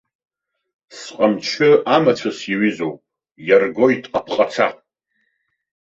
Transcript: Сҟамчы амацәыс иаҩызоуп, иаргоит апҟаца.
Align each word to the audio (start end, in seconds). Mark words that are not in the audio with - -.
Сҟамчы 0.97 1.69
амацәыс 1.95 2.37
иаҩызоуп, 2.49 2.99
иаргоит 3.47 4.03
апҟаца. 4.17 4.67